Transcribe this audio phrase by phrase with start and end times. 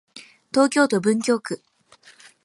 [0.51, 1.61] 東京都文京区